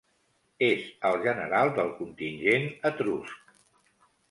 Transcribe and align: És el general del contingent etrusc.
És 0.67 0.87
el 1.09 1.17
general 1.25 1.71
del 1.77 1.93
contingent 2.01 2.67
etrusc. 2.93 3.57